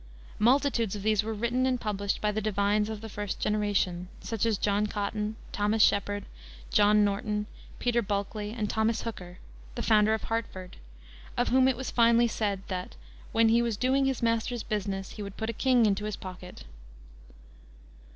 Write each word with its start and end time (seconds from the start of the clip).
Multitudes 0.39 0.95
of 0.95 1.03
these 1.03 1.21
were 1.23 1.31
written 1.35 1.67
and 1.67 1.79
published 1.79 2.21
by 2.21 2.31
the 2.31 2.41
divines 2.41 2.89
of 2.89 3.01
the 3.01 3.07
first 3.07 3.39
generation, 3.39 4.07
such 4.19 4.47
as 4.47 4.57
John 4.57 4.87
Cotton, 4.87 5.35
Thomas 5.51 5.83
Shepard, 5.83 6.25
John 6.71 7.05
Norton, 7.05 7.45
Peter 7.77 8.01
Bulkley, 8.01 8.49
and 8.51 8.67
Thomas 8.67 9.03
Hooker, 9.03 9.37
the 9.75 9.83
founder 9.83 10.15
of 10.15 10.23
Hartford, 10.23 10.77
of 11.37 11.49
whom 11.49 11.67
it 11.67 11.77
was 11.77 11.91
finely 11.91 12.27
said 12.27 12.63
that 12.67 12.95
"when 13.31 13.49
he 13.49 13.61
was 13.61 13.77
doing 13.77 14.05
his 14.05 14.23
Master's 14.23 14.63
business 14.63 15.11
he 15.11 15.21
would 15.21 15.37
put 15.37 15.51
a 15.51 15.53
king 15.53 15.85
into 15.85 16.05
his 16.05 16.15
pocket." 16.15 16.63